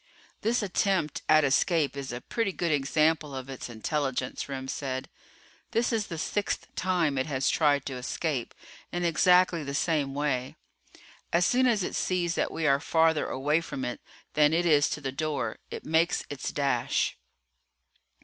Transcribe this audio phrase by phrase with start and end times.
[0.41, 5.09] "This attempt at escape is a pretty good example of its intelligence," Remm said.
[5.73, 8.55] "This is the sixth time it has tried to escape
[8.91, 10.55] in exactly the same way.
[11.31, 14.01] As soon as it sees that we are farther away from it
[14.33, 17.15] than it is from the door, it makes its dash."